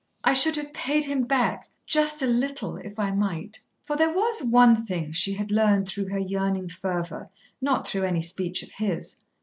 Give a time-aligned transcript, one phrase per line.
[0.23, 4.43] I should have paid him back just a little if I might." For there was
[4.43, 7.29] one thing she had learned through her yearning fervour,
[7.61, 9.17] not through any speech of his.